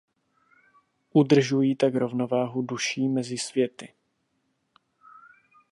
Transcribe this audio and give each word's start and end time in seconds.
Udržují 1.13 1.75
tak 1.75 1.95
rovnováhu 1.95 2.61
duší 2.61 3.07
mezi 3.07 3.37
světy. 3.37 3.93